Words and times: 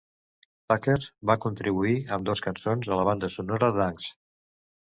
Tucker 0.71 0.95
va 1.31 1.35
contribuir 1.43 1.93
amb 2.17 2.27
dos 2.31 2.43
cançons 2.49 2.91
a 2.91 2.99
la 3.01 3.07
banda 3.11 3.33
sonora 3.37 3.73
"d'Angst". 3.77 4.19